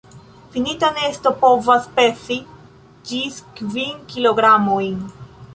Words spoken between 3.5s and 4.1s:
kvin